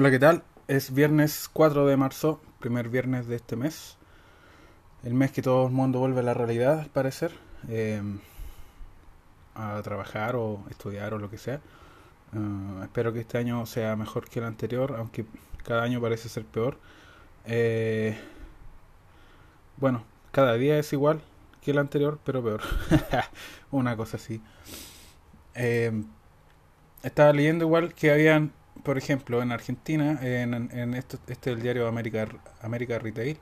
[0.00, 0.44] Hola, ¿qué tal?
[0.68, 3.96] Es viernes 4 de marzo, primer viernes de este mes.
[5.02, 7.32] El mes que todo el mundo vuelve a la realidad, al parecer.
[7.68, 8.00] eh,
[9.56, 11.56] a trabajar o estudiar o lo que sea.
[11.56, 15.26] Eh, espero que este año sea mejor que el anterior, aunque
[15.64, 16.78] cada año parece ser peor.
[17.44, 18.16] Eh,
[19.78, 21.22] bueno, cada día es igual
[21.60, 22.60] que el anterior, pero peor.
[23.72, 24.40] Una cosa así.
[27.02, 28.52] Estaba leyendo igual que habían,
[28.84, 32.28] por ejemplo, en Argentina, en, en esto, este es el diario América,
[32.62, 33.38] América Retail.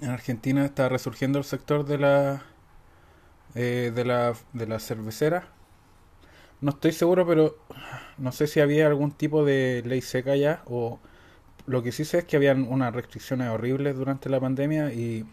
[0.00, 2.42] En Argentina está resurgiendo el sector de la
[3.54, 5.48] eh, de la de la cervecera.
[6.60, 7.56] No estoy seguro, pero
[8.18, 10.98] no sé si había algún tipo de ley seca ya o
[11.66, 15.26] lo que sí sé es que habían unas restricciones horribles durante la pandemia y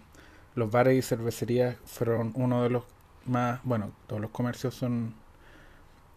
[0.56, 2.84] los bares y cervecerías fueron uno de los
[3.26, 5.16] más, bueno, todos los comercios son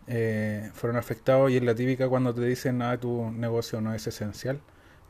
[0.07, 4.07] eh, fueron afectados y es la típica cuando te dicen, ah, tu negocio no es
[4.07, 4.61] esencial,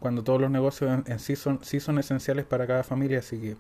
[0.01, 3.57] cuando todos los negocios en, sí son sí son esenciales para cada familia, así que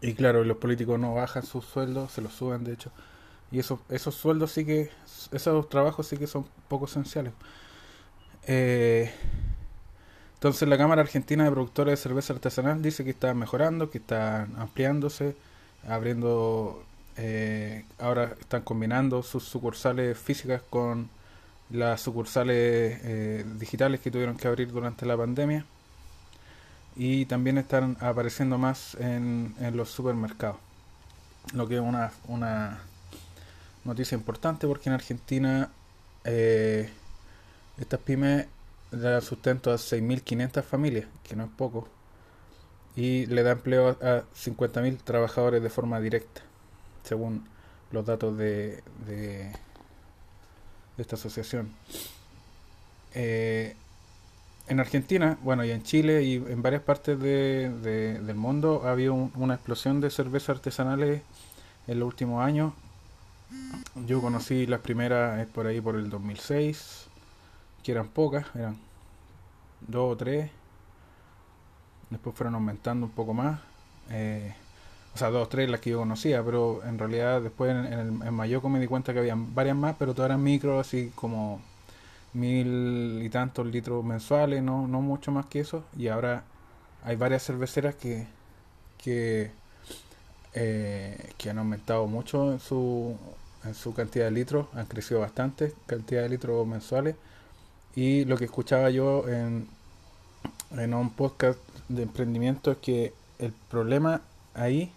[0.00, 2.90] y claro, los políticos no bajan sus sueldos, se los suben de hecho,
[3.50, 4.90] y esos esos sueldos sí que
[5.32, 7.32] esos trabajos sí que son poco esenciales.
[8.46, 9.10] Eh,
[10.34, 14.42] entonces la Cámara Argentina de Productores de Cerveza Artesanal dice que está mejorando, que está
[14.58, 15.36] ampliándose,
[15.88, 16.84] abriendo,
[17.16, 21.08] eh, ahora están combinando sus sucursales físicas con
[21.70, 25.64] las sucursales eh, digitales que tuvieron que abrir durante la pandemia.
[26.96, 30.58] Y también están apareciendo más en, los supermercados,
[31.52, 32.78] lo que es una, una
[33.84, 35.70] noticia importante porque en Argentina
[36.24, 36.88] eh,
[37.78, 38.46] estas pymes
[38.92, 41.88] da sustento a 6.500 familias, que no es poco,
[42.96, 46.42] y le da empleo a 50.000 trabajadores de forma directa,
[47.04, 47.46] según
[47.92, 49.52] los datos de, de,
[50.98, 51.72] esta asociación.
[53.14, 53.76] Eh,
[54.66, 58.90] en Argentina, bueno, y en Chile y en varias partes de, de, del mundo ha
[58.92, 61.22] habido un, una explosión de cervezas artesanales
[61.86, 62.72] en los últimos años.
[64.06, 67.08] Yo conocí las primeras eh, por ahí por el 2006
[67.84, 68.78] que eran pocas, eran
[69.86, 70.50] dos o tres.
[72.08, 73.60] Después fueron aumentando un poco más.
[74.10, 74.54] Eh,
[75.14, 78.08] o sea, dos tres las que yo conocía, pero en realidad después en, en, el,
[78.26, 81.60] en me di cuenta que había varias más, pero todas eran micro, así como
[82.32, 85.84] mil y tantos litros mensuales, no, no mucho más que eso.
[85.96, 86.42] Y ahora
[87.04, 88.26] hay varias cerveceras que,
[88.98, 89.52] que,
[90.54, 93.16] eh, que han aumentado mucho en su,
[93.64, 97.14] en su cantidad de litros, han crecido bastante, cantidad de litros mensuales.
[97.94, 99.68] Y lo que escuchaba yo en,
[100.72, 104.22] en un podcast de emprendimiento es que el problema
[104.54, 104.92] ahí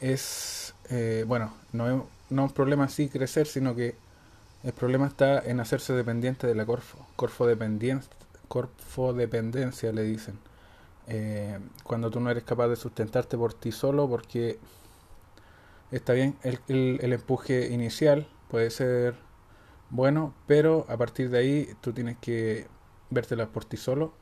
[0.00, 3.96] es, eh, bueno, no es no un problema así crecer, sino que
[4.64, 6.98] el problema está en hacerse dependiente de la Corfo.
[7.16, 8.10] Corfo, dependencia,
[8.48, 10.38] corfo dependencia le dicen.
[11.08, 14.58] Eh, cuando tú no eres capaz de sustentarte por ti solo, porque
[15.90, 19.14] está bien, el, el, el empuje inicial puede ser
[19.90, 22.66] bueno, pero a partir de ahí tú tienes que
[23.10, 24.12] vértelas por ti solo,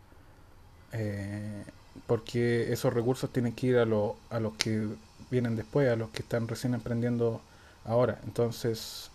[0.93, 1.65] eh,
[2.07, 4.89] porque esos recursos tienen que ir a, lo, a los que
[5.31, 7.41] vienen después, a los que están recién emprendiendo
[7.85, 8.21] ahora.
[8.25, 9.11] Entonces,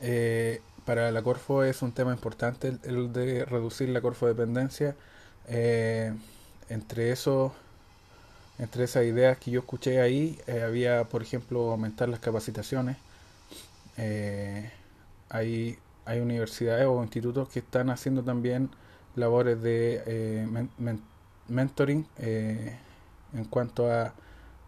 [0.00, 4.96] eh, para la Corfo es un tema importante el, de reducir la corfodependencia.
[5.48, 6.12] Eh,
[6.68, 7.52] entre eso,
[8.58, 12.96] entre esas ideas que yo escuché ahí, eh, había, por ejemplo, aumentar las capacitaciones.
[15.28, 18.70] Hay, hay universidades o institutos que están haciendo también
[19.16, 21.00] labores de men men
[21.48, 24.12] mentoring en cuanto a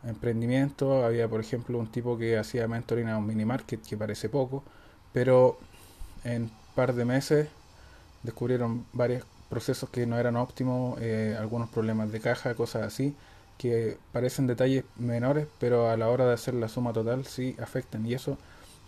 [0.06, 1.04] emprendimiento.
[1.04, 4.62] Había, por ejemplo, un tipo que hacía mentoring a un mini market, que parece poco,
[5.12, 5.58] pero
[6.24, 7.48] en un par de meses
[8.22, 13.14] descubrieron varios procesos que no eran óptimos, eh, algunos problemas de caja, cosas así,
[13.58, 18.06] que parecen detalles menores, pero a la hora de hacer la suma total sí afectan.
[18.06, 18.38] Y eso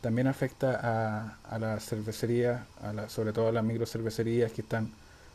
[0.01, 4.93] también afecta a, a la cervecería, a la, sobre todo a las microcervecerías que están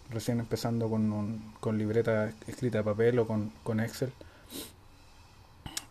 [0.10, 4.12] recién empezando con, un, con libreta escrita a papel o con, con Excel.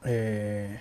[0.04, 0.80] Eh,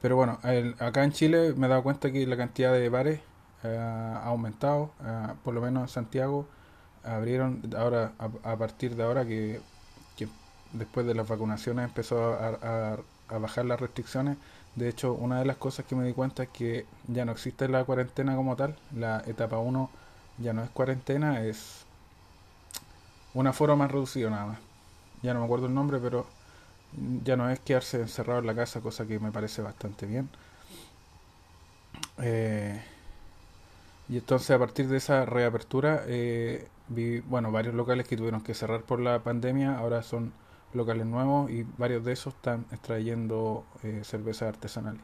[0.00, 0.38] pero bueno,
[0.78, 3.20] acá en Chile me he dado cuenta que la cantidad de bares
[3.64, 6.46] eh, ha aumentado, eh, por lo menos en Santiago
[7.04, 9.60] abrieron ahora a, partir de ahora que,
[10.72, 12.98] después de las vacunaciones empezó a,
[13.38, 14.36] bajar las restricciones.
[14.76, 17.68] De hecho, una de las cosas que me di cuenta es que ya no existe
[17.68, 19.90] la cuarentena como tal, la etapa 1
[20.38, 21.84] ya no es cuarentena, es
[23.34, 24.58] un aforo más reducido nada más.
[25.22, 26.26] Ya no me acuerdo el nombre, pero
[27.24, 30.28] ya no es quedarse encerrado en la casa, cosa que me parece bastante bien.
[32.18, 32.80] Eh,
[34.08, 38.54] Y entonces a partir de esa reapertura, eh, vi, bueno, varios locales que tuvieron que
[38.54, 40.32] cerrar por la pandemia, ahora son
[40.74, 45.02] locales nuevos y varios de esos están extrayendo eh, cervezas artesanales.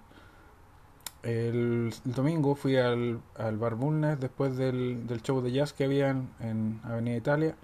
[1.22, 6.10] El, domingo fui al, al Bar Bulnes después del, del, show de jazz que había
[6.10, 7.56] en, Avenida Italia.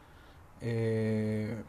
[0.63, 1.63] Eh,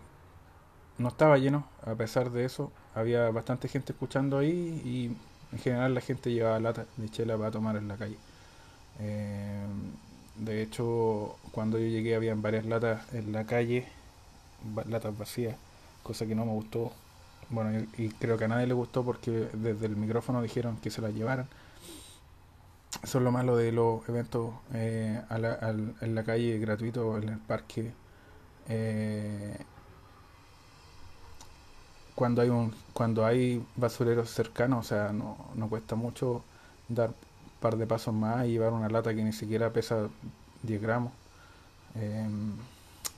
[1.02, 5.16] no estaba lleno, a pesar de eso, había bastante gente escuchando ahí y
[5.52, 8.18] en general la gente llevaba lata de chela para tomar en la calle.
[9.00, 9.66] Eh,
[10.38, 13.88] de hecho, cuando yo llegué habían varias latas en la calle,
[14.88, 15.56] latas vacías,
[16.04, 16.92] cosa que no me gustó.
[17.50, 21.02] Bueno, y, creo que a nadie le gustó porque desde el micrófono dijeron que se
[21.02, 21.48] las llevaran.
[23.04, 27.92] Eso es lo malo de los eventos eh, en la calle gratuito, en el parque.
[28.70, 29.58] Eh,
[32.22, 36.44] cuando hay un cuando hay basureros cercanos, o sea, no, no cuesta mucho
[36.88, 37.16] dar un
[37.60, 40.08] par de pasos más y llevar una lata que ni siquiera pesa
[40.62, 41.14] 10 gramos.
[41.96, 42.30] Eh,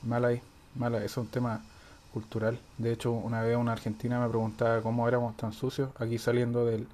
[0.03, 0.41] mala ahí,
[0.75, 1.61] mala, eso es un tema
[2.13, 2.57] cultural.
[2.77, 6.87] De hecho, una vez una argentina me preguntaba cómo éramos tan sucios aquí saliendo del,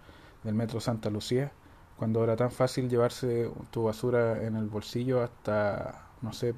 [0.43, 1.51] del metro Santa Lucía,
[1.99, 6.55] cuando era tan fácil llevarse tu basura en el bolsillo hasta, no sé,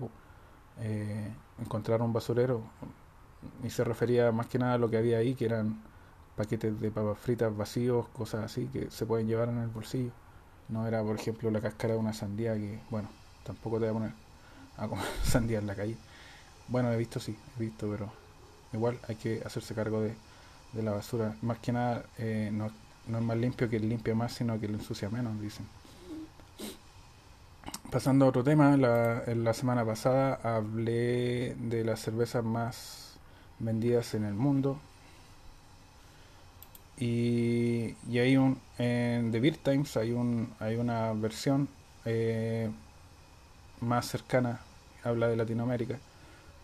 [0.80, 2.62] eh, encontrar un basurero.
[3.64, 5.82] Y se refería más que nada a lo que había ahí, que eran
[6.36, 10.12] paquetes de papas fritas vacíos, cosas así, que se pueden llevar en el bolsillo.
[10.70, 13.10] No era, por ejemplo, la cáscara de una sandía que, bueno,
[13.44, 14.12] tampoco te voy a poner
[14.78, 15.98] a comer sandía en la calle.
[16.68, 18.12] Bueno, he visto, sí, he visto, pero
[18.74, 20.16] igual hay que hacerse cargo de,
[20.74, 21.36] de la basura.
[21.42, 22.72] Más que nada, eh, no,
[23.08, 25.68] no, es más limpio que el limpia más, sino que lo ensucia menos, dicen.
[27.92, 33.11] Pasando a otro tema, la, la semana pasada hablé de las cervezas más
[33.62, 34.80] vendidas en el mundo.
[36.98, 41.68] Y, hay un, en The Beer Times hay, un, hay una versión
[42.06, 42.70] eh,
[43.80, 44.62] más cercana,
[45.04, 45.98] habla de Latinoamérica.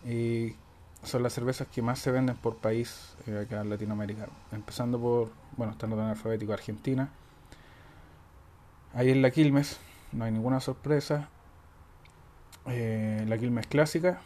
[0.06, 0.54] Y
[1.02, 4.28] son las cervezas que más se venden por país eh, acá en Latinoamérica.
[4.52, 7.08] Empezando por, bueno, está en orden alfabético Argentina.
[8.94, 9.78] Ahí en la Quilmes,
[10.12, 11.28] no hay ninguna sorpresa.
[12.66, 14.20] Eh, la Quilmes clásica,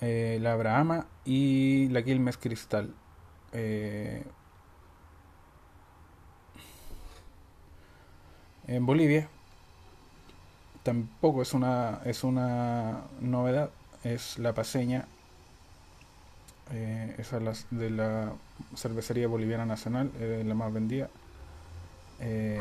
[0.00, 2.94] eh, la Abrahama y la Quilmes Cristal.
[3.52, 4.24] en
[8.86, 9.28] Bolivia
[10.84, 13.70] tampoco es una es una novedad
[14.04, 15.06] es la paseña.
[16.72, 18.32] Eh, esa es de la
[18.76, 21.08] cervecería boliviana nacional, eh, la más vendida.
[22.20, 22.60] Eh,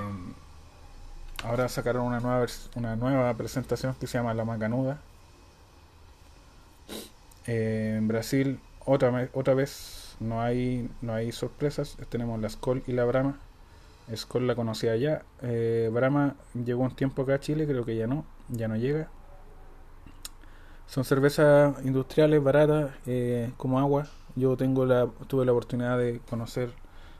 [1.44, 2.46] ahora sacaron una nueva,
[2.76, 4.46] una nueva presentación que se llama La
[7.52, 11.98] En Brasil, otra, otra vez, no hay, no hay sorpresas.
[12.10, 13.40] Tenemos la Skol y la Brahma.
[14.16, 15.24] Skol la conocía ya.
[15.92, 19.10] Brahma llegó un tiempo acá a Chile, creo que ya no, ya no llega.
[20.86, 24.08] Son cervezas industriales baratas eh, como agua.
[24.36, 26.72] Yo tengo la, tuve la oportunidad de conocer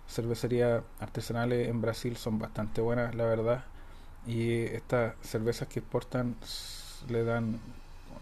[0.08, 3.64] cervecerías artesanales en Brasil, son bastante buenas, la verdad.
[4.28, 6.36] Y estas cervezas que exportan
[7.08, 7.60] le dan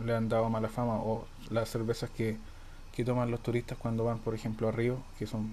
[0.03, 2.37] le han dado mala fama o las cervezas que,
[2.95, 5.51] que toman los turistas cuando van, por ejemplo, a Río, que son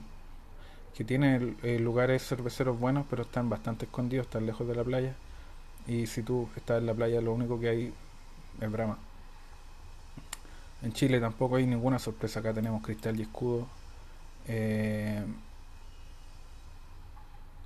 [0.95, 5.15] que tienen eh, lugares cerveceros buenos, pero están bastante escondidos, están lejos de la playa.
[5.87, 7.95] Y si tú estás en la playa, lo único que hay
[8.61, 8.99] es Brahma.
[10.83, 12.41] En Chile tampoco hay ninguna sorpresa.
[12.41, 13.67] Acá tenemos Cristal y Escudo.
[14.47, 15.25] Eh,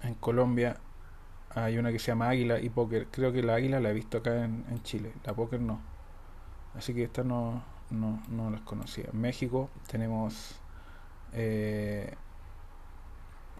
[0.02, 0.76] en Colombia
[1.54, 3.08] hay una que se llama Águila y Póker.
[3.10, 5.12] Creo que la Águila la he visto acá en, Chile.
[5.24, 5.80] La Póker no.
[6.76, 9.06] Así que esta no, no, no las conocía.
[9.12, 10.56] En México tenemos
[11.32, 12.14] eh,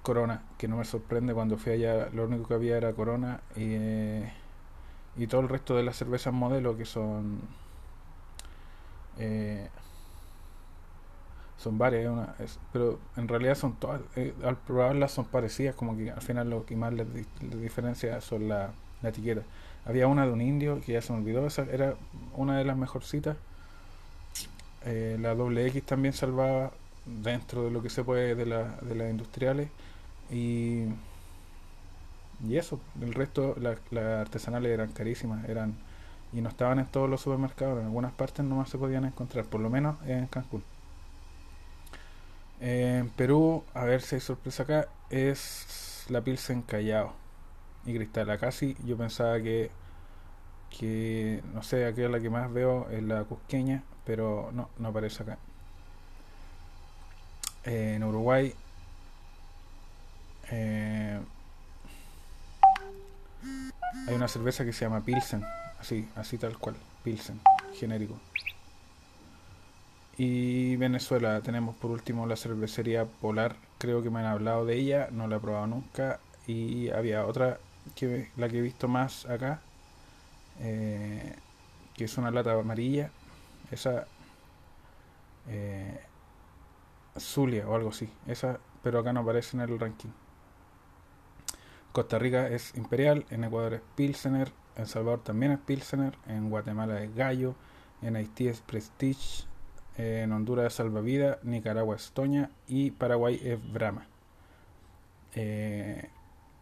[0.02, 1.34] Corona, que no me sorprende.
[1.34, 3.40] Cuando fui allá lo único que había era Corona.
[3.56, 4.32] Y, eh,
[5.16, 7.40] y todo el resto de las cervezas modelo que son
[9.18, 9.68] eh,
[11.56, 12.36] son varias, una,
[12.72, 16.64] pero en realidad son todas, eh, al probarlas son parecidas, como que al final lo
[16.64, 17.08] que más les,
[17.60, 18.70] diferencia son la,
[19.02, 19.42] la, etiqueta.
[19.84, 21.96] Había una de un indio que ya se me olvidó, esa era
[22.38, 23.36] una de las mejorcitas.
[24.84, 26.72] Eh, la doble X también salvaba
[27.04, 29.68] dentro de lo que se puede de, la, de las industriales.
[30.30, 30.84] Y,
[32.46, 35.74] y eso, el resto, las artesanales eran carísimas, eran
[36.32, 39.60] y no estaban en todos los supermercados, en algunas partes nomás se podían encontrar, por
[39.60, 40.62] lo menos en Cancún.
[42.60, 47.12] En Perú, a ver si hay sorpresa acá, es la Pilsen Callao
[47.86, 48.30] y Cristal.
[48.30, 49.70] Acá sí, yo pensaba que,
[50.76, 54.88] que no sé, aquí es la que más veo es la Cusqueña, pero no, no
[54.88, 55.38] aparece acá.
[57.64, 58.54] en Uruguay,
[60.50, 61.20] eh,
[64.06, 65.44] hay una cerveza que se llama Pilsen,
[65.80, 67.40] así, así tal cual, Pilsen,
[67.74, 68.18] genérico.
[70.16, 75.08] Y Venezuela, tenemos por último la cervecería Polar, creo que me han hablado de ella,
[75.12, 76.18] no la he probado nunca.
[76.46, 77.58] Y había otra,
[77.94, 79.60] que la que he visto más acá,
[80.60, 81.36] eh,
[81.94, 83.10] que es una lata amarilla,
[83.70, 84.06] esa
[85.48, 86.00] eh,
[87.18, 90.10] Zulia o algo así, esa, pero acá no aparece en el ranking.
[91.92, 97.02] Costa Rica es Imperial, en Ecuador es Pilsener, en Salvador también es Pilsener, en Guatemala
[97.02, 97.56] es Gallo,
[98.02, 99.44] en Haití es Prestige,
[99.96, 104.06] en Honduras es Salvavida, Nicaragua es Toña y Paraguay es Brahma.
[105.34, 106.08] Eh,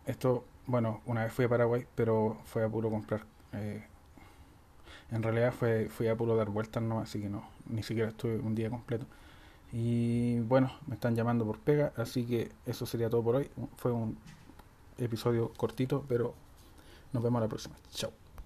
[0.07, 3.36] esto, bueno, una vez fui a Paraguay, pero fue a puro comprar.
[3.57, 3.85] Eh,
[5.11, 8.39] en realidad fue, fui a puro dar vueltas, no, así que no, ni siquiera estuve
[8.39, 9.07] un día completo.
[9.73, 13.51] Y bueno, me están llamando por pega, así que eso sería todo por hoy.
[13.77, 14.17] Fue un
[14.99, 16.35] episodio cortito, pero
[17.13, 17.77] nos vemos la próxima.
[17.93, 18.26] Chao.